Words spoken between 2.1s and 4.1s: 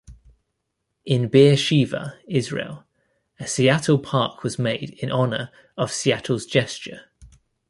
Israel, a "Seattle